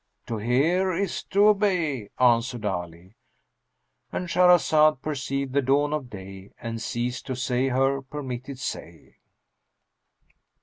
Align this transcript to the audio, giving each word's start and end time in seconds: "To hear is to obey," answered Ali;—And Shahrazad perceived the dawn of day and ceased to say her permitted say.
"To 0.25 0.37
hear 0.37 0.91
is 0.91 1.21
to 1.25 1.49
obey," 1.49 2.09
answered 2.19 2.65
Ali;—And 2.65 4.29
Shahrazad 4.29 4.99
perceived 4.99 5.53
the 5.53 5.61
dawn 5.61 5.93
of 5.93 6.09
day 6.09 6.49
and 6.59 6.81
ceased 6.81 7.27
to 7.27 7.35
say 7.35 7.67
her 7.67 8.01
permitted 8.01 8.57
say. 8.57 9.17